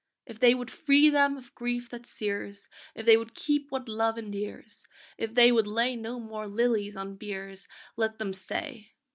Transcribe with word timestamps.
If 0.25 0.39
they 0.39 0.55
would 0.55 0.71
free 0.71 1.09
them 1.11 1.37
of 1.37 1.53
grief 1.53 1.87
that 1.91 2.07
sears, 2.07 2.69
If 2.95 3.05
they 3.05 3.17
would 3.17 3.35
keep 3.35 3.69
what 3.69 3.87
love 3.87 4.17
endears, 4.17 4.87
If 5.19 5.35
they 5.35 5.51
would 5.51 5.67
lay 5.67 5.95
no 5.95 6.19
more 6.19 6.47
lilies 6.47 6.97
on 6.97 7.17
biers 7.19 7.67
Let 7.95 8.17
them 8.17 8.33
say! 8.33 8.93